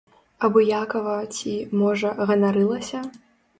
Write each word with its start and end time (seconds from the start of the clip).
Абыякава 0.47 1.13
ці, 1.35 1.53
можа, 1.83 2.15
ганарылася? 2.33 3.07